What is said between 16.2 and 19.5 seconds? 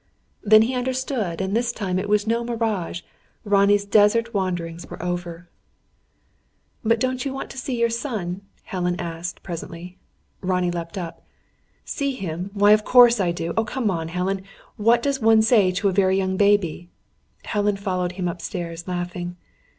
baby?" Helen followed him upstairs, laughing.